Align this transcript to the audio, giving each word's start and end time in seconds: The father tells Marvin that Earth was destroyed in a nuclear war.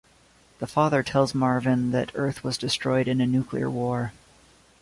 The 0.57 0.65
father 0.65 1.03
tells 1.03 1.35
Marvin 1.35 1.91
that 1.91 2.11
Earth 2.15 2.43
was 2.43 2.57
destroyed 2.57 3.07
in 3.07 3.21
a 3.21 3.27
nuclear 3.27 3.69
war. 3.69 4.13